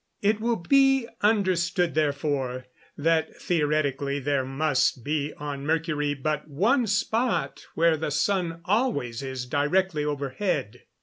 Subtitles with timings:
[0.23, 2.65] It will be understood, therefore,
[2.97, 9.45] that, theoretically, there must be on Mercury but one spot where the sun always is
[9.45, 10.85] directly overhead.